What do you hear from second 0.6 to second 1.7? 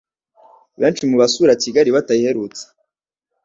Benshi mu basura